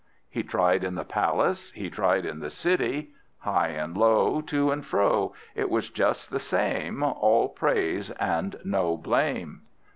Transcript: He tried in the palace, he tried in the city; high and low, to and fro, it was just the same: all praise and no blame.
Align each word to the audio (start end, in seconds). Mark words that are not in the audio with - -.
He 0.31 0.41
tried 0.41 0.83
in 0.83 0.95
the 0.95 1.03
palace, 1.03 1.71
he 1.73 1.87
tried 1.87 2.25
in 2.25 2.39
the 2.39 2.49
city; 2.49 3.13
high 3.37 3.67
and 3.67 3.95
low, 3.95 4.41
to 4.41 4.71
and 4.71 4.83
fro, 4.83 5.35
it 5.53 5.69
was 5.69 5.91
just 5.91 6.31
the 6.31 6.39
same: 6.39 7.03
all 7.03 7.47
praise 7.49 8.09
and 8.09 8.55
no 8.63 8.97
blame. 8.97 9.61